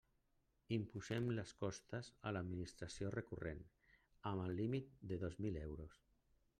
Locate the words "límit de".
4.63-5.25